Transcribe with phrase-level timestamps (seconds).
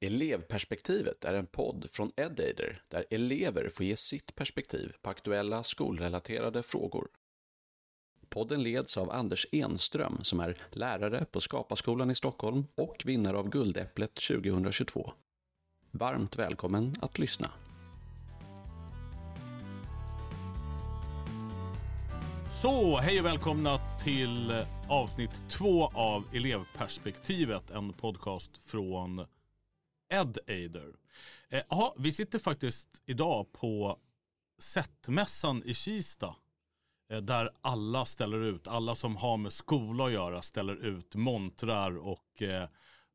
[0.00, 6.62] Elevperspektivet är en podd från Edader där elever får ge sitt perspektiv på aktuella skolrelaterade
[6.62, 7.08] frågor.
[8.28, 13.50] Podden leds av Anders Enström som är lärare på Skaparskolan i Stockholm och vinnare av
[13.50, 15.12] Guldäpplet 2022.
[15.90, 17.50] Varmt välkommen att lyssna.
[22.52, 29.26] Så, hej och välkomna till avsnitt två av Elevperspektivet, en podcast från
[30.08, 30.94] Ed-Aider.
[31.48, 33.98] Eh, aha, vi sitter faktiskt idag på
[34.58, 36.36] SET-mässan i Kista.
[37.12, 41.96] Eh, där alla ställer ut, alla som har med skola att göra ställer ut montrar
[41.98, 42.68] och eh,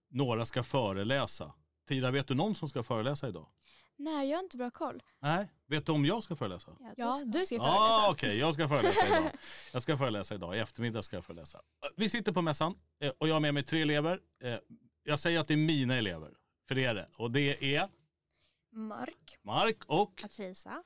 [0.10, 1.54] några ska föreläsa.
[1.88, 3.48] Tida, vet du någon som ska föreläsa idag?
[3.96, 5.04] Nej, jag har inte bra koll.
[5.20, 6.72] Nej, vet du om jag ska föreläsa?
[6.98, 8.08] Ja, du ska Ja, föreläsa.
[8.08, 9.32] ah, okej, jag ska föreläsa idag.
[9.74, 11.62] Jag ska föreläsa idag, i eftermiddag ska jag föreläsa.
[11.96, 14.20] Vi sitter på mässan eh, och jag har med mig tre elever.
[14.44, 14.56] Eh,
[15.04, 16.34] Jag säger att det är mina elever,
[16.68, 17.10] för det är det.
[17.18, 17.90] Och det är
[18.72, 19.38] Mark.
[19.42, 20.84] Mark och, Patrisa.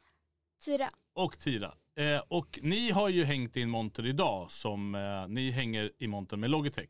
[0.60, 0.90] Tira.
[1.14, 1.74] och Tira.
[1.96, 6.08] Eh, Och ni har ju hängt i en monter idag som eh, ni hänger i
[6.08, 6.90] montern med Logitech.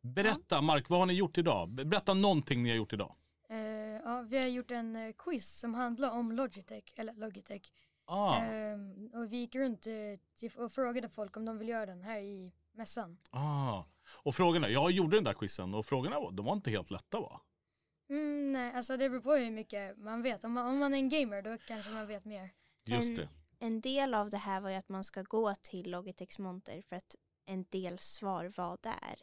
[0.00, 1.68] Berätta Mark, vad har ni gjort idag?
[1.68, 3.14] Berätta någonting ni har gjort idag.
[3.50, 3.58] Eh,
[4.04, 7.62] ja, vi har gjort en eh, quiz som handlar om Logitech, eller Logitech.
[8.06, 12.02] Ah, Ehm, och vi gick runt eh, och frågade folk om de vill göra den
[12.02, 13.18] här i mässan.
[13.30, 13.84] ah.
[14.22, 17.20] Och frågorna, jag gjorde den där quizen och frågorna var- de var inte helt lätta
[17.20, 17.40] va?
[18.10, 20.44] Mm, nej, alltså det beror på hur mycket man vet.
[20.44, 22.50] Om man, om man är en gamer då kanske man vet mer.
[22.84, 23.28] Just En- det.
[23.58, 26.96] En del av det här var ju att man ska gå till Logitechs monter för
[26.96, 27.14] att
[27.46, 29.14] en del svar var där.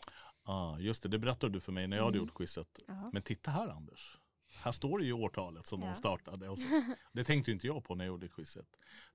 [0.44, 2.80] Ah, just det, det berättade du för mig när jag hade gjort quizet.
[2.88, 3.10] Ja.
[3.14, 4.18] Men titta här Anders.
[4.64, 5.96] Här står det ju årtalet som de Ja.
[5.96, 6.50] startade.
[6.50, 6.66] Och så,
[7.14, 8.68] det tänkte inte jag på när jag gjorde quizet.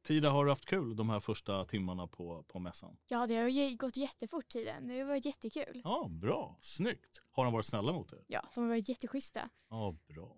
[0.03, 2.97] Tida, har du haft kul de här första timmarna på, på mässan?
[3.09, 4.89] Ja, det har ju gått jättefort tiden.
[4.89, 5.81] Det har varit jättekul.
[5.85, 6.59] Ja, bra.
[6.61, 7.23] Snyggt.
[7.31, 8.25] Har de varit snälla mot er?
[8.27, 9.49] Ja, de har varit jätteschyssta.
[9.71, 10.37] Ja, bra.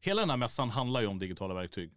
[0.00, 1.92] Hela den här mässan handlar ju om digitala verktyg.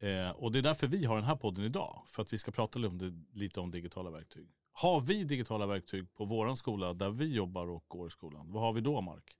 [0.00, 2.02] Eh, och det är därför vi har den här podden idag.
[2.06, 4.48] För att vi ska prata lite om, lite om digitala verktyg.
[4.72, 8.52] Har vi digitala verktyg på våran skola där vi jobbar och går i skolan?
[8.52, 9.36] Vad har vi då, Mark?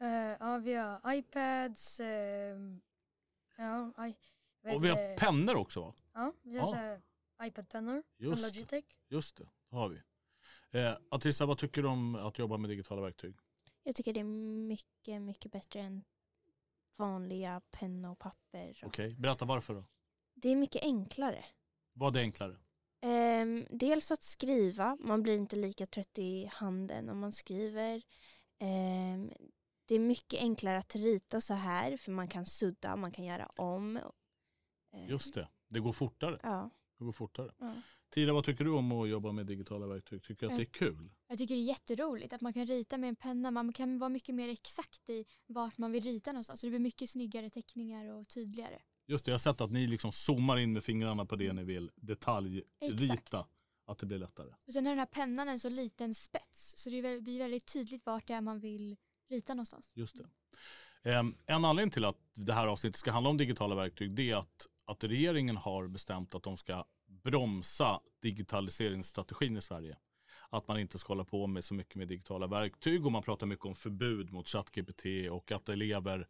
[0.00, 2.80] Eh, ja, vi har iPads, ehm,
[3.56, 4.14] ja, I,
[4.62, 5.94] vet Och vi har pennor också va?
[6.14, 6.76] Ja, vi har
[7.38, 7.46] Ja.
[7.46, 8.30] iPad-pennor från.
[8.30, 8.84] Logitech.
[9.08, 10.00] Just det, det har vi.
[10.80, 13.36] Eh, Atrissa, vad tycker du om att jobba med digitala verktyg?
[13.82, 14.24] Jag tycker det är
[14.68, 16.04] mycket, mycket bättre än
[16.96, 18.80] vanliga penna och papper.
[18.84, 19.84] Okej, berätta varför då?
[20.34, 21.44] Det är mycket enklare.
[21.92, 22.56] Vad är enklare?
[23.00, 28.02] Ehm, dels att skriva, man blir inte lika trött i handen om man skriver.
[28.58, 29.30] Ehm,
[29.88, 33.46] det är mycket enklare att rita så här för man kan sudda, man kan göra
[33.46, 33.96] om.
[34.92, 36.38] Ehm, Just det, det går fortare.
[36.42, 36.70] Ja.
[36.98, 37.52] Det går fortare.
[37.58, 37.74] Ja.
[38.10, 40.22] Tira, vad tycker du om att jobba med digitala verktyg?
[40.22, 41.10] Tycker du att det är kul?
[41.28, 43.50] Jag tycker det är jätteroligt att man kan rita med en penna.
[43.50, 46.60] Man kan vara mycket mer exakt i vart man vill rita någonstans.
[46.60, 48.82] Så det blir mycket snyggare teckningar och tydligare.
[49.06, 51.64] Just det, jag har sett att ni liksom zoomar in med fingrarna på det ni
[51.64, 52.66] vill detaljrita.
[52.80, 53.34] Exakt.
[53.86, 54.50] Att det blir lättare.
[54.66, 56.74] Och sen har den här pennan en så liten spets.
[56.76, 58.96] Så det blir väldigt tydligt vart det är man vill
[59.28, 59.90] rita någonstans.
[59.94, 60.26] Just det.
[61.10, 64.36] Ehm, en anledning till att det här avsnittet ska handla om digitala verktyg det är
[64.36, 69.98] att, att regeringen har bestämt att de ska bromsa digitaliseringsstrategin i Sverige.
[70.50, 73.46] Att man inte ska hålla på med så mycket med digitala verktyg och man pratar
[73.46, 76.28] mycket om förbud mot ChatGPT och att elever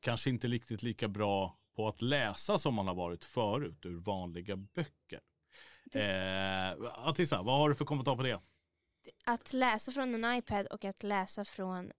[0.00, 3.96] kanske inte är riktigt lika bra på att läsa som man har varit förut ur
[3.96, 5.20] vanliga böcker.
[5.94, 8.40] Eh, Atissa, vad har du för kommentar på det?
[9.24, 11.92] Att läsa från en iPad och att läsa från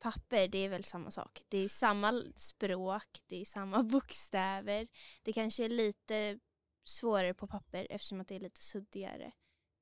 [0.00, 1.42] papper, det är väl samma sak.
[1.48, 4.88] Det är samma språk, det är samma bokstäver.
[5.22, 6.38] Det kanske är lite
[6.84, 9.32] svårare på papper eftersom att det är lite suddigare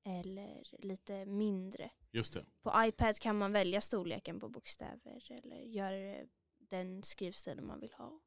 [0.05, 1.91] eller lite mindre.
[2.11, 2.45] Just det.
[2.63, 6.27] På iPad kan man välja storleken på bokstäver eller göra
[6.59, 8.21] den skrivstilen man vill ha.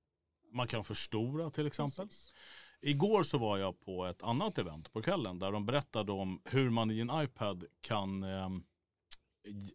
[0.54, 2.08] Man kan förstora till exempel.
[2.08, 2.34] Precis.
[2.82, 6.70] Igår så var jag på ett annat event på kvällen där de berättade om hur
[6.70, 8.62] man i en iPad kan eh, j-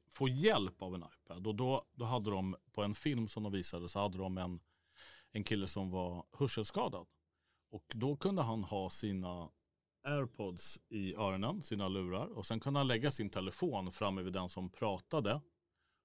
[0.09, 1.47] få hjälp av en iPad.
[1.47, 4.61] Och då, då hade de på en film som de visade så hade de en,
[5.33, 7.07] en kille som var hörselskadad.
[7.71, 9.49] Och då kunde han ha sina
[10.03, 14.49] airpods i öronen, sina lurar och sen kunde han lägga sin telefon framme vid den
[14.49, 15.41] som pratade.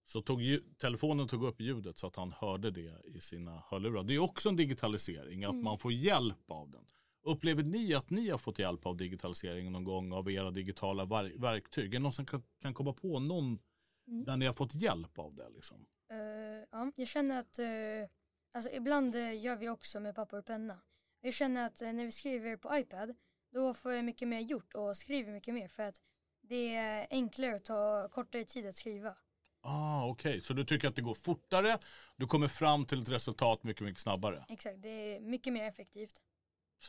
[0.05, 4.03] Så tog ju, telefonen tog upp ljudet så att han hörde det i sina hörlurar.
[4.03, 6.85] Det är också en digitalisering, att man får hjälp av den.
[7.23, 11.41] Upplever ni att ni har fått hjälp av digitaliseringen någon gång av era digitala ver-
[11.41, 11.85] verktyg?
[11.85, 13.59] Är det någon som kan, kan komma på någon
[14.05, 15.49] där ni har fått hjälp av det?
[15.49, 15.85] Liksom?
[16.11, 16.17] Eh,
[16.71, 18.09] ja, jag känner att, eh,
[18.53, 20.81] alltså ibland eh, gör vi också med papper och penna.
[21.21, 23.15] Jag känner att när vi skriver på iPad,
[23.51, 26.01] då får jag mycket mer gjort och skriver mycket mer för att
[26.41, 29.15] det är enklare att ta kortare tid att skriva.
[29.63, 31.79] Ah, Okej, så du tycker att det går fortare,
[32.17, 34.45] du kommer fram till ett resultat mycket, mycket snabbare.
[34.49, 36.21] Exakt, det är mycket mer effektivt.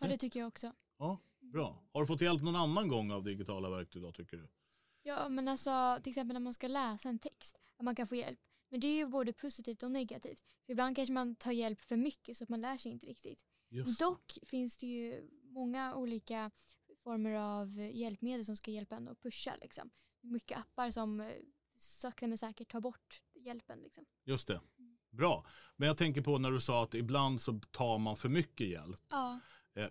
[0.00, 0.73] Ja, det tycker jag också.
[0.99, 1.83] Ja, bra.
[1.93, 4.49] Har du fått hjälp någon annan gång av digitala verktyg då tycker du?
[5.03, 8.15] Ja, men alltså till exempel när man ska läsa en text, att man kan få
[8.15, 8.41] hjälp.
[8.69, 10.43] Men det är ju både positivt och negativt.
[10.67, 13.44] För ibland kanske man tar hjälp för mycket så att man lär sig inte riktigt.
[13.69, 14.00] Just.
[14.00, 16.50] Dock finns det ju många olika
[17.03, 19.56] former av hjälpmedel som ska hjälpa en att pusha.
[19.61, 19.91] Liksom.
[20.21, 21.33] Mycket appar som eh,
[21.77, 23.79] sakta men säkert tar bort hjälpen.
[23.79, 24.05] Liksom.
[24.25, 24.61] Just det.
[25.11, 25.47] Bra.
[25.77, 29.00] Men jag tänker på när du sa att ibland så tar man för mycket hjälp.
[29.11, 29.41] Ja.
[29.76, 29.86] Eh,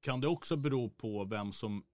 [0.00, 1.84] Kan det också bero på vem som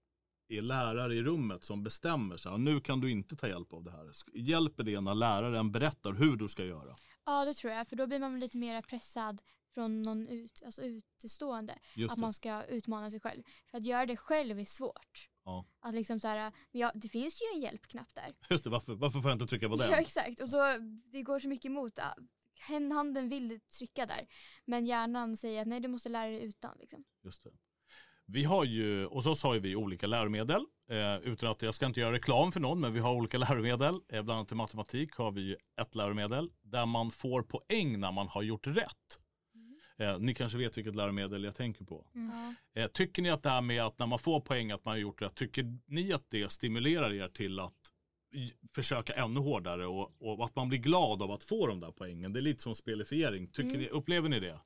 [0.47, 2.59] är lärare i rummet som bestämmer sig?
[2.59, 4.11] Nu kan du inte ta hjälp av det här.
[4.33, 6.95] Hjälper det när läraren berättar hur du ska göra?
[7.25, 7.87] ja, det tror jag.
[7.87, 9.41] För då blir man lite mer pressad
[9.73, 11.79] från någon ut, alltså utestående.
[12.09, 13.43] Att man ska utmana sig själv.
[13.71, 15.29] För att göra det själv är svårt.
[15.45, 15.65] Ja.
[15.79, 18.33] Att liksom så här, ja, det finns ju en hjälpknapp där.
[18.49, 19.89] Just det, varför, varför får jag inte trycka på den?
[19.91, 20.57] Ja exakt och så
[21.11, 21.99] det går så mycket emot.
[22.59, 24.27] Hen- Handen vill trycka där
[24.65, 26.77] men hjärnan säger att nej du måste lära dig utan.
[26.79, 27.03] Liksom.
[27.23, 27.49] Just det.
[28.27, 30.65] Vi har ju, hos oss har vi olika läromedel.
[30.89, 33.93] Eh, utan att jag ska inte göra reklam för någon, men vi har olika läromedel.
[33.95, 38.11] Eh, bland annat i matematik har vi ju ett läromedel där man får poäng när
[38.11, 39.19] man har gjort rätt.
[39.97, 42.07] Eh, ni kanske vet vilket läromedel jag tänker på.
[42.13, 42.53] Ja.
[42.81, 44.99] Eh, tycker ni att det här med att när man får poäng att man har
[44.99, 47.91] gjort rätt, tycker ni att det stimulerar er till att
[48.75, 52.33] försöka ännu hårdare och, och att man blir glad av att få de där poängen?
[52.33, 53.47] Det är lite som spelifiering.
[53.47, 53.81] Tycker Mm.
[53.81, 54.59] ni, upplever ni det?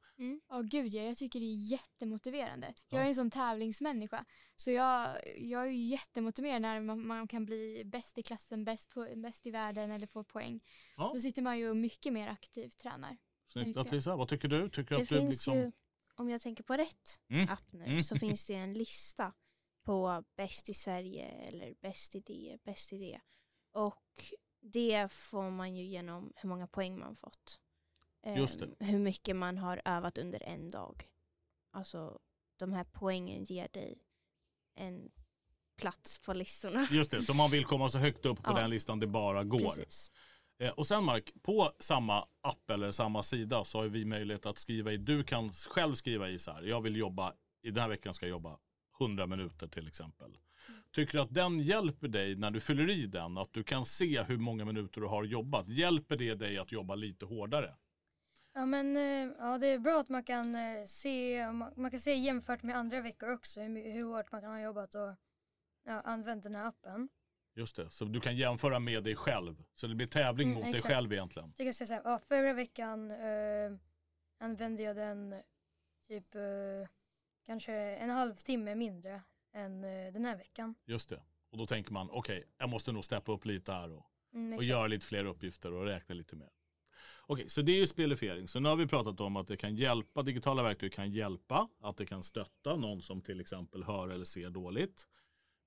[0.49, 2.73] Ja gud ja, jag tycker det är jättemotiverande.
[2.89, 3.03] Jag Ja.
[3.03, 4.25] är en sån tävlingsmänniska.
[4.55, 8.89] Så jag, jag är ju jättemotiverad när man, man kan bli bäst i klassen, bäst,
[8.89, 10.59] på, bäst i världen eller få poäng.
[10.97, 11.11] Ja.
[11.13, 13.17] Då sitter man ju mycket mer aktivt tränar.
[13.47, 13.77] Snyggt.
[13.77, 14.69] Atrissa, vad tycker du?
[14.69, 15.57] Tycker Det att du finns liksom...
[15.57, 15.71] ju,
[16.15, 17.49] om jag tänker på rätt Mm.
[17.49, 18.03] app nu, Mm.
[18.03, 19.33] så finns det en lista
[19.83, 23.19] på bäst i Sverige eller bäst idé, bäst idé.
[23.71, 27.59] Och det får man ju genom hur många poäng man fått.
[28.35, 28.65] Just det.
[28.65, 31.09] Ehm, Hur mycket man har övat under en dag.
[31.71, 32.19] Alltså
[32.57, 34.03] de här poängen ger dig
[34.75, 35.11] en
[35.77, 36.87] plats på listorna.
[36.91, 38.59] Just det, så man vill komma så högt upp på Ja.
[38.59, 39.59] den listan det bara går.
[39.59, 40.11] Precis.
[40.59, 44.57] Eh, och sen Mark, på samma app eller samma sida så har vi möjlighet att
[44.57, 47.89] skriva i, du kan själv skriva i så här, jag vill jobba, i den här
[47.89, 48.59] veckan ska jag jobba
[49.01, 50.37] 100 minuter till exempel.
[50.91, 54.23] Tycker du att den hjälper dig när du fyller i den, att du kan se
[54.23, 55.67] hur många minuter du har jobbat?
[55.69, 57.75] Hjälper det dig att jobba lite hårdare?
[58.53, 62.13] Ja men eh, ja, det är bra att man kan eh, se, man, kan se
[62.15, 65.15] jämfört med andra veckor också hur, hur hårt man kan ha jobbat och
[65.85, 67.09] ja, använt den här appen.
[67.55, 69.63] Just det, så du kan jämföra med dig själv.
[69.75, 70.93] Så det blir tävling Mm, mot dig exakt.
[70.93, 71.53] själv egentligen.
[71.53, 73.71] Så jag kan säga så här, ja, förra veckan eh,
[74.39, 75.35] använde jag den
[76.07, 76.41] typ eh,
[77.45, 79.21] kanske en halvtimme mindre
[79.53, 80.75] än eh, den här veckan.
[80.85, 81.21] Just det.
[81.51, 84.63] Och då tänker man, okej, jag måste nog steppa upp lite här och Mm, och
[84.63, 86.49] göra lite fler uppgifter och räkna lite mer.
[87.27, 88.47] Okej, så det är ju spelifiering.
[88.47, 91.97] Så nu har vi pratat om att det kan hjälpa, digitala verktyg kan hjälpa, att
[91.97, 95.07] det kan stötta någon som till exempel hör eller ser dåligt.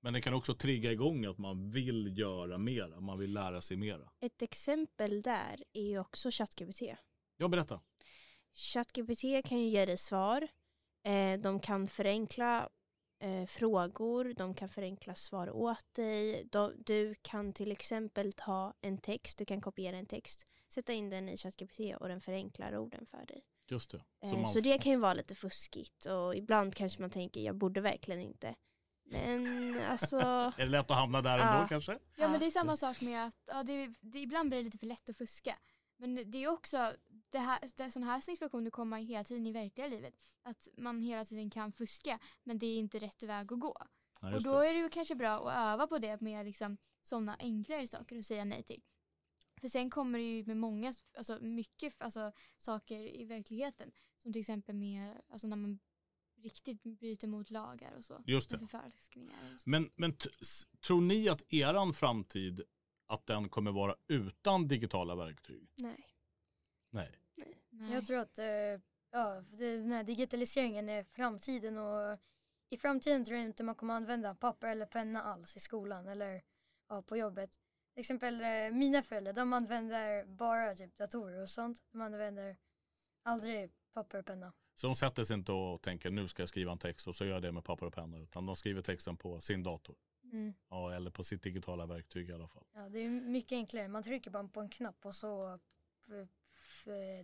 [0.01, 3.77] Men det kan också trigga igång att man vill göra mera, man vill lära sig
[3.77, 4.11] mera.
[4.19, 6.81] Ett exempel där är ju också ChatGPT.
[7.37, 7.79] Jag berättar.
[8.53, 10.47] ChatGPT kan ju ge dig svar.
[11.03, 12.69] Eh, de kan förenkla
[13.23, 16.43] eh, frågor, de kan förenkla svar åt dig.
[16.51, 21.09] De, du kan till exempel ta en text, du kan kopiera en text, sätta in
[21.09, 23.43] den i ChatGPT och den förenklar orden för dig.
[23.67, 23.97] Just det.
[24.21, 27.41] Så Eh, man, så det kan ju vara lite fuskigt och ibland kanske man tänker
[27.41, 28.55] jag borde verkligen inte.
[29.03, 31.55] Men alltså, Är det lätt att hamna där Ja.
[31.55, 31.99] ändå kanske?
[32.17, 34.77] Ja, men det är samma sak med att ja, det, det, ibland blir det lite
[34.77, 35.57] för lätt att fuska.
[35.97, 36.91] Men det är också,
[37.33, 40.35] det här, det, sådana här situationer kommer hela tiden i verkliga livet.
[40.43, 43.77] Att man hela tiden kan fuska men det är inte rätt väg att gå.
[44.21, 44.69] Ja, och då det.
[44.69, 48.25] är det ju kanske bra att öva på det med liksom, sådana enklare saker att
[48.25, 48.81] säga nej till.
[49.61, 53.91] För sen kommer det ju med många, alltså mycket alltså, saker i verkligheten.
[54.17, 55.79] Som till exempel med, alltså när man
[56.35, 58.23] riktigt bryter mot lagar och så.
[58.25, 58.59] Just det.
[58.59, 59.69] Förfalskningar och så.
[59.69, 60.17] Men, men
[60.87, 62.61] tror ni att eran framtid,
[63.05, 65.69] att den kommer vara utan digitala verktyg?
[65.75, 66.09] nej.
[66.89, 67.22] Nej.
[67.73, 67.93] Nej.
[67.93, 68.45] Jag tror att eh,
[69.11, 72.19] ja, den här digitaliseringen är framtiden och
[72.69, 76.43] i framtiden tror jag inte man kommer använda papper eller penna alls i skolan eller
[76.89, 77.51] ja, på jobbet.
[77.93, 81.83] Till exempel eh, mina föräldrar, de använder bara typ datorer och sånt.
[81.91, 82.57] De använder
[83.23, 84.53] aldrig papper och penna.
[84.75, 87.25] Så de sätter sig inte och tänker nu ska jag skriva en text och så
[87.25, 88.17] gör jag det med papper och penna.
[88.19, 89.95] Utan de skriver texten på sin dator.
[90.31, 90.53] Mm.
[90.69, 92.65] Ja, eller på sitt digitala verktyg i alla fall.
[92.73, 93.87] Ja, det är mycket enklare.
[93.87, 95.59] Man trycker bara på en knapp och så
[96.01, 96.27] f-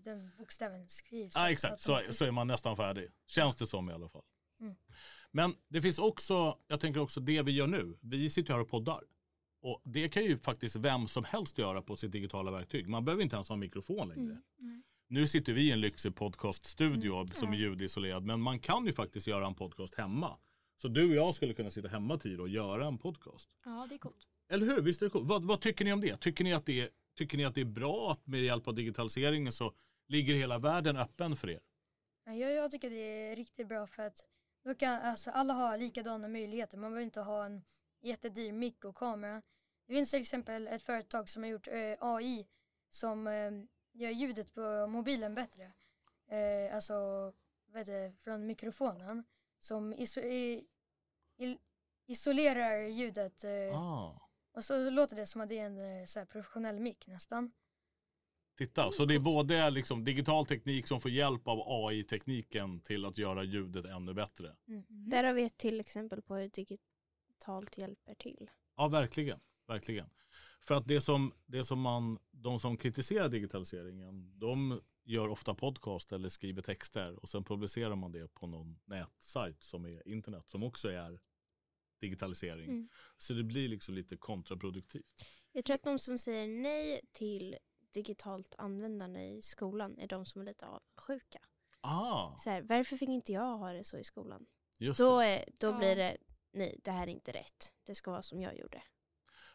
[0.03, 1.35] den bokstäven skrivs.
[1.35, 1.81] Ja, exakt.
[1.81, 3.09] Så, så är man nästan färdig.
[3.27, 4.23] Känns det som i alla fall.
[4.61, 4.75] Mm.
[5.31, 7.97] Men det finns också, jag tänker också det vi gör nu.
[8.01, 9.03] Vi sitter här och poddar.
[9.61, 12.87] Och det kan ju faktiskt vem som helst göra på sitt digitala verktyg.
[12.87, 14.41] Man behöver inte ens ha en mikrofon längre.
[14.59, 14.83] Mm.
[15.07, 18.23] Nu sitter vi i en lyxig podcaststudio Mm, som är ljudisolerad.
[18.23, 20.37] Men man kan ju faktiskt göra en podcast hemma.
[20.81, 23.49] Så du och jag skulle kunna sitta hemma tid och göra en podcast.
[23.65, 24.27] Ja, det är coolt.
[24.49, 24.81] Eller hur?
[24.81, 25.27] Visst är det coolt?
[25.27, 26.17] Vad, vad tycker ni om det?
[26.17, 28.75] Tycker ni, att det är, tycker ni att det är bra att med hjälp av
[28.75, 29.73] digitaliseringen så
[30.07, 31.59] ligger hela världen öppen för er?
[32.25, 32.95] Ja, Jag, jag tycker det
[33.31, 34.25] är riktigt bra för att
[34.63, 36.77] då kan alltså, alla ha likadana möjligheter.
[36.77, 37.61] Man behöver inte ha en
[38.01, 39.41] jättedyr mick och kamera.
[39.87, 42.47] Det finns till exempel ett företag som har gjort eh, AI
[42.89, 43.51] som eh,
[43.91, 45.71] gör ljudet på mobilen bättre.
[46.27, 46.93] Eh, alltså
[47.65, 49.23] vad heter från mikrofonen
[49.59, 50.65] som iso i,
[51.37, 51.57] i,
[52.05, 54.28] isolerar ljudet Ah.
[54.51, 57.51] Och så låter det som att det är en eh, så här, professionell mick nästan.
[58.57, 63.17] Titta, så det är både liksom digital teknik som får hjälp av AI-tekniken till att
[63.17, 64.55] göra ljudet ännu bättre.
[64.87, 68.49] Där har vi ett till exempel på hur digitalt hjälper till.
[68.77, 69.39] Ja, verkligen.
[69.67, 70.09] verkligen.
[70.61, 76.11] För att det som, det som man, de som kritiserar digitaliseringen, de gör ofta podcast
[76.11, 80.63] eller skriver texter och sen publicerar man det på någon nätsajt som är internet som
[80.63, 81.19] också är
[81.99, 82.69] digitalisering.
[82.69, 82.89] Mm.
[83.17, 85.05] Så det blir liksom lite kontraproduktivt.
[85.51, 87.57] Jag tror att de som säger nej till
[87.93, 91.39] digitalt användande i skolan är de som är lite avundsjuka.
[91.81, 94.45] Ah, Så här, varför fick inte jag ha det så i skolan?
[94.77, 95.77] just Då, är, då Ja.
[95.77, 96.17] blir det,
[96.53, 97.73] nej det här är inte rätt.
[97.83, 98.83] Det ska vara som jag gjorde.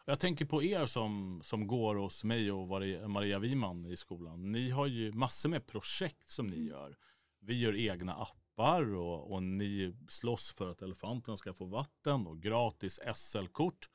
[0.06, 2.68] Jag tänker på er som, som går hos mig och
[3.10, 4.52] Maria, Wiman i skolan.
[4.52, 6.58] Ni har ju massor med projekt som Mm.
[6.58, 6.96] ni gör.
[7.40, 12.42] Vi gör egna appar och, och ni slåss för att elefanterna ska få vatten och
[12.42, 13.88] gratis SL-kort.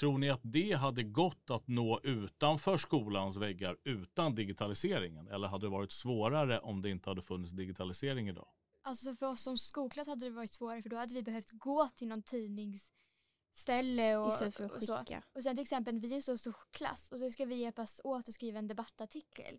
[0.00, 5.28] Tror ni att det hade gått att nå utanför skolans väggar utan digitaliseringen?
[5.28, 8.48] Eller hade det varit svårare om det inte hade funnits digitalisering idag?
[8.82, 11.88] Alltså för oss som skolklass hade det varit svårare för då hade vi behövt gå
[11.96, 14.96] till någon tidningsställe och, Istället för och att så.
[14.96, 15.22] skicka.
[15.32, 18.00] Och sen till exempel, vi är en så stor klass och så ska vi hjälpas
[18.04, 19.58] åt att skriva en debattartikel.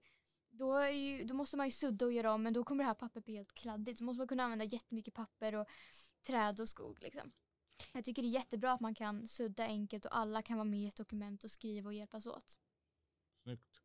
[0.60, 2.88] Då, är ju, då måste man ju sudda och göra om men då kommer det
[2.88, 4.00] här pappret bli helt kladdigt.
[4.00, 5.68] Då måste man kunna använda jättemycket papper och
[6.28, 7.32] träd och skog liksom.
[7.94, 10.80] Jag tycker det är jättebra att man kan sudda enkelt och alla kan vara med
[10.80, 12.58] i ett dokument och skriva och hjälpas åt.
[13.44, 13.82] Snyggt.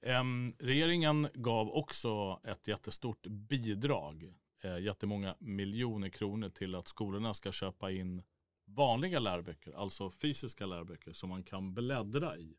[0.00, 7.52] Um, regeringen gav också ett jättestort bidrag, eh, jättemånga miljoner kronor till att skolorna ska
[7.52, 8.22] köpa in
[8.64, 12.56] vanliga läroböcker, alltså fysiska läroböcker som man kan bläddra i.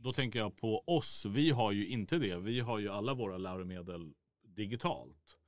[0.00, 3.38] Då tänker jag på oss, vi har ju inte det, vi har ju alla våra
[3.38, 4.12] läromedel
[4.42, 5.38] digitalt.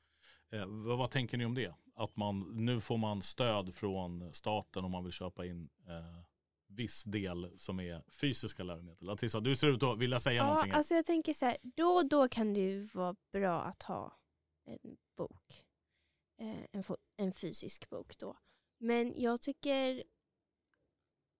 [0.52, 1.74] Eh, vad, vad tänker ni om det?
[1.94, 6.22] Att man, nu får man stöd från staten om man vill köpa in eh,
[6.68, 9.10] viss del som är fysiska läromedel.
[9.10, 10.72] Atissa, du ser ut att vilja säga Ja, någonting.
[10.72, 14.18] alltså jag tänker så här, då och då kan det ju vara bra att ha
[14.66, 15.64] en bok.
[16.38, 16.84] Eh, en,
[17.16, 18.36] en fysisk bok då.
[18.78, 20.02] Men jag tycker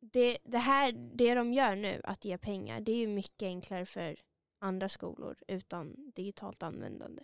[0.01, 3.87] det, det här, det de gör nu, att ge pengar, det är ju mycket enklare
[3.87, 4.17] för
[4.59, 7.23] andra skolor utan digitalt användande.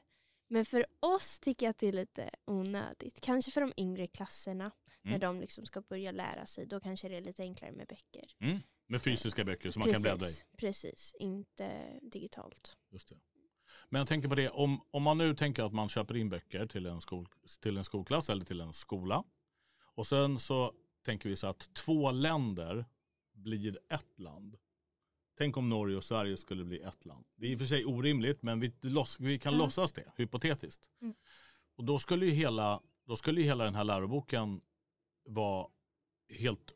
[0.48, 3.20] Men för oss tycker jag att det är lite onödigt.
[3.20, 4.70] Kanske för de yngre klasserna,
[5.02, 5.20] när Mm.
[5.20, 8.36] de liksom ska börja lära sig, då kanske det är lite enklare med böcker.
[8.40, 8.58] Mm.
[8.86, 10.32] Med fysiska böcker som man kan bläddra i.
[10.56, 12.76] Precis, inte digitalt.
[12.90, 13.16] Just det.
[13.88, 16.66] Men jag tänker på det, om, om man nu tänker att man köper in böcker
[16.66, 17.28] till en, skol,
[17.60, 19.24] till en skolklass eller till en skola.
[19.94, 20.72] Och sen så
[21.06, 22.84] tänker vi så att två länder
[23.34, 24.56] blir ett land.
[25.38, 27.26] Tänk om Norge och Sverige skulle bli ett land.
[27.36, 29.58] Det är i och för sig orimligt men vi, loss, vi kan Ja.
[29.58, 30.90] låtsas det, hypotetiskt.
[31.02, 31.14] Mm.
[31.76, 34.60] Och då skulle ju hela, då skulle ju hela den här läroboken
[35.24, 35.66] vara
[36.28, 36.70] helt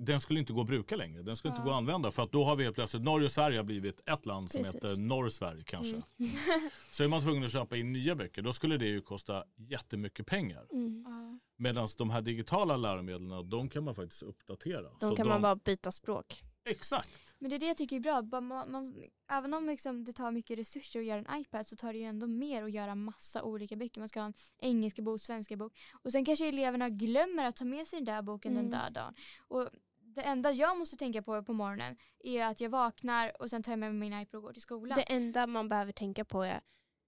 [0.00, 1.22] den skulle inte gå att bruka längre.
[1.22, 1.64] Den skulle inte Ja.
[1.64, 4.08] gå att använda för att då har vi helt plötsligt, Norge och Sverige har blivit
[4.10, 4.74] ett land som Precis.
[4.74, 5.94] heter Norr-Sverige kanske.
[5.94, 6.02] Mm.
[6.92, 10.26] Så är man tvungen att köpa in nya böcker, då skulle det ju kosta jättemycket
[10.26, 10.66] pengar.
[10.72, 11.04] Mm.
[11.06, 11.38] Ja.
[11.56, 14.82] Medan de här digitala läromedlen, de kan man faktiskt uppdatera.
[15.00, 16.42] De Så kan man bara byta språk.
[16.64, 17.08] Exakt.
[17.44, 18.40] Men det är det jag tycker är bra.
[18.40, 21.92] Man, man, även om liksom det tar mycket resurser att göra en iPad så tar
[21.92, 24.00] det ju ändå mer att göra massa olika böcker.
[24.00, 25.78] Man ska ha en engelska bok, svenska bok.
[26.02, 28.70] Och sen kanske eleverna glömmer att ta med sig den där boken Mm.
[28.70, 29.14] den där dagen.
[29.48, 29.68] Och
[30.00, 33.72] det enda jag måste tänka på på morgonen är att jag vaknar och sen tar
[33.72, 34.96] jag med mig min iPad och går till skolan.
[34.96, 36.60] Det enda man behöver tänka på är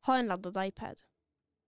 [0.07, 1.01] ha en laddad iPad.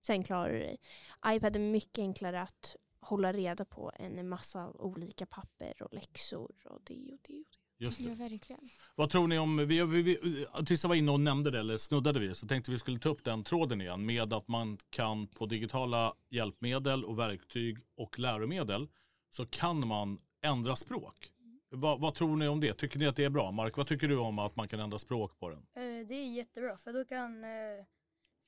[0.06, 0.80] Sen klarar du dig.
[1.26, 6.40] iPad är mycket enklare att hålla reda på än en massa olika papper och läxor
[6.40, 7.12] och det och det.
[7.12, 7.44] Och det.
[7.78, 8.14] Just Ja, det.
[8.14, 8.60] verkligen.
[8.94, 12.20] Vad tror ni om, vi, vi, vi, Tissa var inne och nämnde det, eller snuddade
[12.28, 15.46] det, så tänkte vi skulle ta upp den tråden igen med att man kan på
[15.46, 18.88] digitala hjälpmedel och verktyg och läromedel
[19.30, 21.32] så kan man ändra språk.
[21.70, 22.74] Vad, vad tror ni om det?
[22.74, 23.50] Tycker ni att det är bra?
[23.50, 25.58] Mark, vad tycker du om att man kan ändra språk på den?
[25.74, 27.50] Eh, Det är jättebra för då kan eh,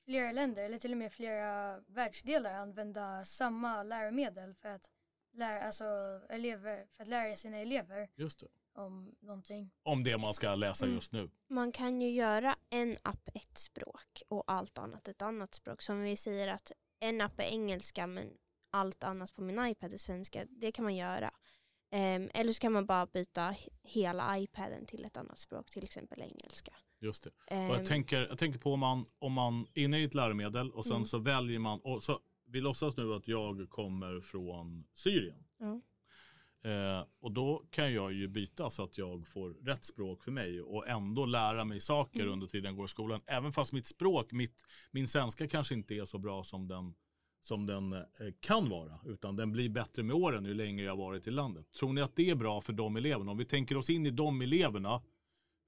[0.05, 4.89] flera länder eller till och med flera världsdelar använda samma läromedel för att
[5.33, 5.83] lära, alltså,
[6.29, 8.09] elever, för att lära sina elever.
[8.15, 8.47] Just det.
[8.73, 9.71] Om någonting.
[9.83, 10.95] Om det man ska läsa Mm.
[10.95, 11.29] just nu.
[11.49, 15.81] Man kan ju göra en app ett språk och allt annat ett annat språk.
[15.81, 18.29] Som vi säger att en app är engelska men
[18.71, 20.45] allt annat på min iPad är svenska.
[20.49, 21.31] Det kan man göra.
[21.93, 25.83] Ehm, eller så kan man bara byta he- hela iPaden till ett annat språk, till
[25.83, 26.73] exempel engelska.
[26.99, 27.29] Just det.
[27.29, 30.13] Och Ehm, jag, tänker, jag tänker på om man, om man är inne i ett
[30.13, 31.05] läromedel och sen Mm.
[31.05, 35.43] så väljer man, och så, vi låtsas nu att jag kommer från Syrien.
[35.57, 35.81] Ja.
[36.63, 40.61] Eh, och då kan jag ju byta så att jag får rätt språk för mig
[40.61, 42.33] och ändå lära mig saker Mm.
[42.33, 43.21] under tiden jag går i skolan.
[43.25, 46.93] Även fast mitt språk, mitt, min svenska kanske inte är så bra som den,
[47.41, 47.99] som den eh,
[48.39, 48.99] kan vara.
[49.05, 51.71] Utan den blir bättre med åren ju längre jag varit i landet.
[51.79, 53.31] Tror ni att det är bra för de eleverna?
[53.31, 55.01] Om vi tänker oss in i de eleverna.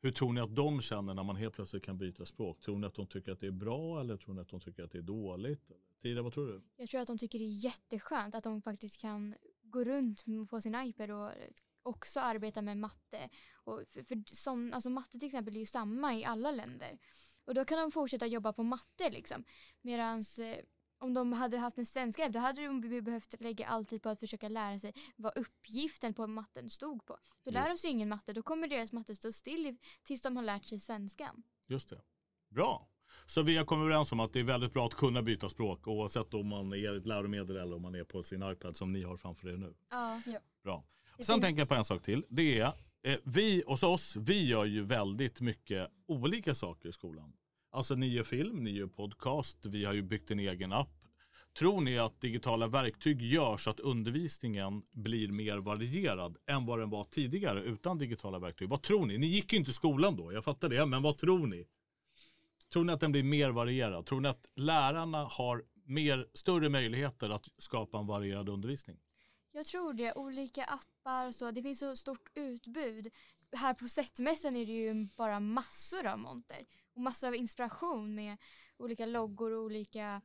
[0.02, 2.60] Hur tror ni att de känner när man helt plötsligt kan byta språk?
[2.62, 4.84] Tror ni att de tycker att det är bra eller tror ni att de tycker
[4.84, 5.72] att det är dåligt?
[6.02, 6.62] Tida, vad tror du?
[6.78, 9.36] Jag tror att de tycker det är jätteskönt att de faktiskt kan
[9.74, 11.32] gå runt på sin iPad och
[11.84, 13.30] också arbeta med matte.
[13.66, 17.00] Och för, för som, alltså matte till exempel är ju samma i alla länder.
[17.46, 19.44] Och då kan de fortsätta jobba på matte liksom.
[19.82, 20.58] Medan eh,
[20.98, 24.10] om de hade haft en svenska då hade de be- behövt lägga all tid på
[24.10, 27.18] att försöka lära sig vad uppgiften på matten stod på.
[27.44, 30.44] Då lär de sig ingen matte, då kommer deras matte stå still tills de har
[30.44, 31.44] lärt sig svenskan.
[31.68, 32.02] Just det.
[32.50, 32.90] Bra.
[33.26, 35.88] Så vi har kommit överens om att det är väldigt bra att kunna byta språk
[35.88, 39.04] oavsett om man är ett läromedel eller om man är på sin iPad som ni
[39.04, 39.74] har framför er nu.
[39.92, 40.22] Ja.
[40.64, 40.84] Bra.
[41.20, 42.26] Sen tänker jag på en sak till.
[42.30, 42.72] Det är,
[43.04, 47.34] eh, vi hos oss, vi gör ju väldigt mycket olika saker i skolan.
[47.72, 50.90] Alltså ni gör film, ni gör podcast, vi har ju byggt en egen app.
[51.60, 56.90] Tror ni att digitala verktyg gör så att undervisningen blir mer varierad än vad den
[56.90, 58.70] var tidigare utan digitala verktyg?
[58.70, 59.18] Vad tror ni?
[59.18, 61.66] Ni gick ju inte i skolan då, jag fattar det, men vad tror ni?
[62.74, 64.06] Tror ni att den blir mer varierad?
[64.06, 69.00] Tror ni att lärarna har mer, större möjligheter att skapa en varierad undervisning?
[69.52, 70.14] Jag tror det.
[70.14, 71.52] Olika appar och så.
[71.52, 73.14] Det finns så stort utbud.
[73.52, 76.66] Här på Sättmässan är det ju bara massor av monter.
[76.94, 78.38] Och massor av inspiration med
[78.78, 80.22] olika loggor och olika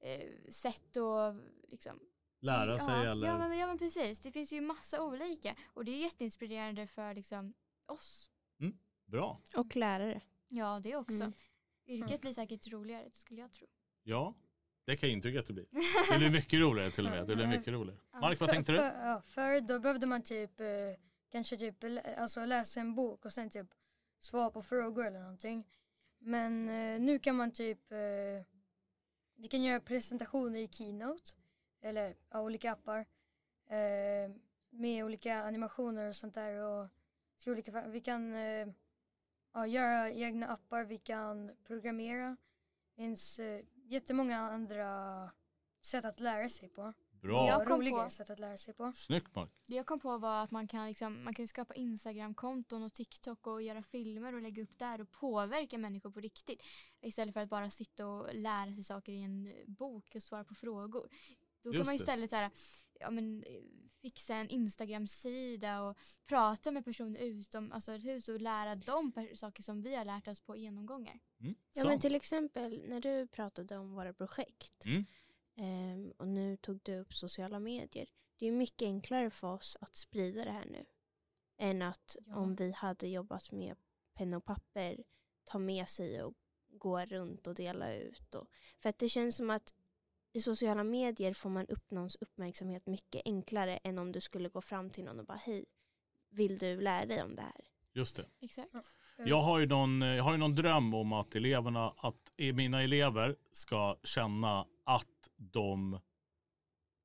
[0.00, 1.34] eh, sätt och
[1.68, 2.00] liksom.
[2.40, 3.26] Lära sig ja, eller?
[3.26, 4.20] Ja men, ja men precis.
[4.20, 5.56] Det finns ju massa olika.
[5.74, 7.54] Och det är jätteinspirerande för liksom
[7.86, 8.30] oss.
[9.06, 9.40] Bra.
[9.56, 10.20] Och lärare.
[10.48, 11.22] Ja det också.
[11.22, 11.32] Mm.
[11.88, 12.20] Yrket Mm.
[12.20, 13.66] blir säkert roligare, det skulle jag tro.
[14.02, 14.34] Ja,
[14.84, 15.66] det kan jag intyga att det blir.
[16.12, 17.26] Det blir mycket roligare till och med.
[17.26, 18.00] Det blir mycket roligare.
[18.20, 18.78] Mark, vad tänkte du?
[18.78, 20.66] För, ja, förr då behövde man typ eh,
[21.30, 21.84] kanske typ
[22.18, 23.66] alltså läsa en bok och sen typ
[24.20, 25.64] svara på frågor eller någonting.
[26.18, 27.98] Men eh, nu kan man typ, eh,
[29.36, 31.30] vi kan göra presentationer i Keynote
[31.80, 33.06] eller ja, olika appar
[34.70, 36.88] med olika animationer och sånt där och
[37.46, 38.34] olika, vi kan
[39.52, 42.36] ja, göra egna appar, vi kan programmera.
[42.96, 45.30] Det finns eh, jättemånga andra
[45.80, 46.92] sätt att lära sig på.
[47.10, 47.46] Bra.
[47.46, 48.92] Jag kom roligare på- sätt att lära sig på.
[48.96, 49.50] Snyggt Mark.
[49.66, 53.46] Det jag kom på var att man kan, liksom, man kan skapa Instagram-konton och TikTok
[53.46, 56.62] och göra filmer och lägga upp där och påverka människor på riktigt.
[57.00, 60.54] Istället för att bara sitta och lära sig saker i en bok och svara på
[60.54, 61.08] frågor.
[61.72, 62.50] Då Just kan man istället så här,
[63.00, 63.62] ja, men, eh,
[64.02, 69.82] fixa en Instagram-sida och prata med personer utom alltså, hus och lära dem saker som
[69.82, 71.20] vi har lärt oss på genomgångar.
[71.40, 71.54] Mm.
[71.74, 75.04] Ja men till exempel när du pratade om våra projekt Mm.
[75.56, 78.06] ehm, och nu tog du upp sociala medier.
[78.36, 80.84] Det är mycket enklare för oss att sprida det här nu
[81.58, 82.36] än att Ja.
[82.36, 83.76] om vi hade jobbat med
[84.14, 85.04] penna och papper
[85.44, 86.34] ta med sig och
[86.68, 88.34] gå runt och dela ut.
[88.34, 88.46] Och,
[88.82, 89.74] för att det känns som att
[90.38, 94.60] i sociala medier får man upp någons uppmärksamhet mycket enklare än om du skulle gå
[94.60, 95.64] fram till någon och bara hej,
[96.30, 97.64] vill du lära dig om det här?
[97.92, 98.26] Just det.
[98.40, 98.68] Exakt.
[98.72, 98.82] Ja.
[99.26, 103.36] Jag har ju någon, jag har ju någon dröm om att eleverna, att mina elever
[103.52, 106.00] ska känna att de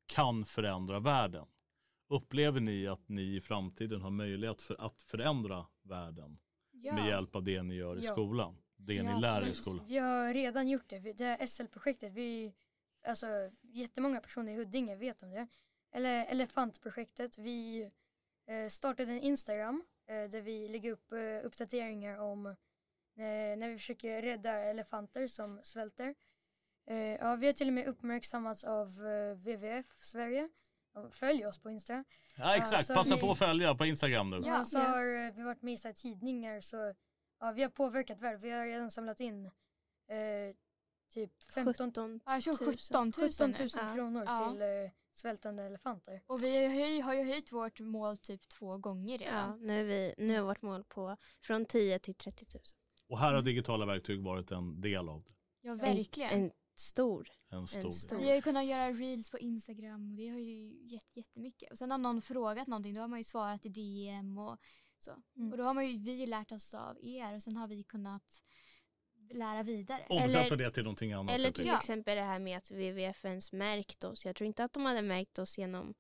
[0.06, 1.46] kan förändra världen.
[2.08, 6.38] Upplever ni att ni i framtiden har möjlighet för att förändra världen
[6.72, 6.93] Ja.
[6.96, 8.12] med hjälp av det ni gör i Ja.
[8.12, 8.58] skolan?
[8.76, 9.86] Det Ja, ni lär i skolan?
[9.88, 11.00] Vi har redan gjort det.
[11.00, 12.54] Det här SL-projektet, vi,
[13.04, 13.28] alltså
[13.62, 15.48] jättemånga personer i Huddinge vet om det.
[15.92, 17.38] Eller Elefantprojektet.
[17.38, 17.89] Vi
[18.48, 22.54] eh, startade en Instagram eh, där vi lägger upp eh, uppdateringar om eh,
[23.58, 26.16] när vi försöker rädda elefanter som svälter.
[26.88, 30.50] Eh, ja, vi har till och med uppmärksammats av eh, WWF Sverige.
[30.94, 32.04] De följer oss på Insta.
[32.38, 34.36] Ja exakt, så passa ni- på att följa på Instagram nu.
[34.38, 34.84] Ja, Ja, så ja.
[34.84, 36.94] har vi varit med i så här tidningar så
[37.39, 38.39] ja, vi har påverkat världen.
[38.42, 39.46] Vi har redan samlat in
[40.08, 40.56] eh,
[41.13, 42.76] typ 15 17 Ja, jag tror 000.
[42.76, 43.58] 17 000 17 nu.
[43.60, 43.93] 000 Ja.
[43.95, 44.52] kronor Ja.
[44.52, 44.67] till eh,
[45.13, 46.21] svältande elefanter.
[46.28, 49.60] Och vi har ju, har ju höjt vårt mål typ två gånger Ja, redan.
[49.67, 52.62] nu är, vi, nu är vårt mål på från 10 till 30 000.
[53.10, 55.32] Och här har digitala verktyg varit en del av det.
[55.62, 56.30] Ja, verkligen.
[56.34, 57.28] En, en stor.
[57.49, 58.23] En stor, stor- del.
[58.23, 61.71] Vi har ju kunnat göra reels på Instagram och det har ju gett jättemycket.
[61.71, 64.58] Och sen har någon frågat någonting, då har man ju svarat i DM och
[64.99, 65.12] Så.
[65.38, 65.52] Mm.
[65.52, 67.84] Och då har man ju, vi ju lärt oss av er och sen har vi
[67.84, 68.41] kunnat
[69.31, 70.05] lära vidare.
[70.09, 71.36] Omsätta det till någonting annat.
[71.36, 71.77] Eller till Ja.
[71.77, 74.25] exempel det här med att WWF ens märkt oss.
[74.25, 75.93] Jag tror inte att de hade märkt oss genom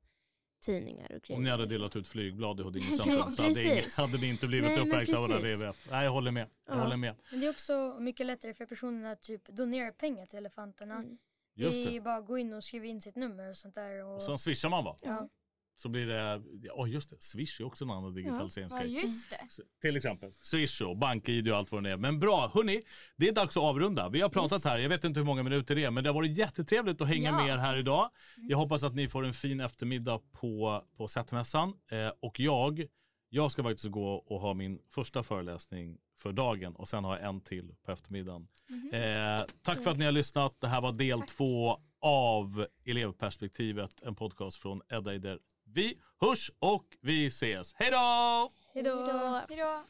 [0.65, 1.37] tidningar och grejer.
[1.37, 4.79] Om ni hade delat ut flygblad i Ja, Centrum så hade, hade ni inte blivit
[4.79, 5.41] uppmärksammade av.
[5.41, 5.87] WWF.
[5.91, 6.47] Nej, jag håller med.
[6.67, 6.81] Jag Ja.
[6.83, 7.15] håller med.
[7.31, 10.95] Men det är också mycket lättare för personen att typ donera pengar till elefanterna.
[10.95, 11.17] Mm.
[11.55, 11.91] Just det är det.
[11.93, 14.05] ju bara att gå in och skriva in sitt nummer och sånt där.
[14.05, 14.97] Och, Och sen swishar man va?
[15.01, 15.29] ja.
[15.75, 18.93] Så blir det, ja just det, Swish är också en annan Ja digitaliseringsgrej.
[19.01, 19.45] just det.
[19.49, 21.97] Så, Till exempel Swish och BankID och allt vad det är.
[21.97, 22.81] Men bra, hörni,
[23.15, 24.09] det är dags att avrunda.
[24.09, 24.65] Vi har pratat Yes.
[24.65, 27.07] här, jag vet inte hur många minuter det är, men det har varit jättetrevligt att
[27.07, 27.37] hänga Ja.
[27.37, 28.09] med er här idag.
[28.37, 28.49] Mm.
[28.49, 31.73] Jag hoppas att ni får en fin eftermiddag på, på Sättmässan.
[31.91, 32.85] Eh, och jag,
[33.29, 37.29] jag ska faktiskt gå och ha min första föreläsning för dagen och sen har jag
[37.29, 38.47] en till på eftermiddagen.
[38.69, 38.89] Mhm.
[38.93, 40.55] Eh, tack för att ni har lyssnat.
[40.61, 41.29] Det här var del Tack.
[41.29, 45.39] två av elevperspektivet, en podcast från Eddaider.
[45.75, 47.73] Vi hörs och vi ses.
[47.73, 48.51] Hej då!
[48.73, 49.41] Hej då!
[49.49, 49.83] Hej då.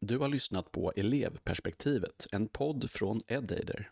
[0.00, 3.90] Du har lyssnat på Elevperspektivet, en podd från Edaider.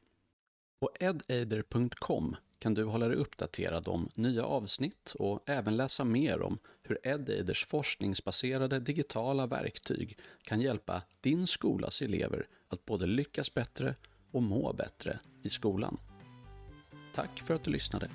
[0.81, 6.59] På edaider.com kan du hålla dig uppdaterad om nya avsnitt och även läsa mer om
[6.83, 13.95] hur Edaiders forskningsbaserade digitala verktyg kan hjälpa din skolas elever att både lyckas bättre
[14.31, 15.99] och må bättre i skolan.
[17.15, 18.11] Tack för att du lyssnade.